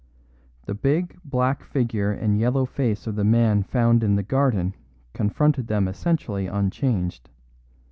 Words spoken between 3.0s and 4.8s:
of the man found in the garden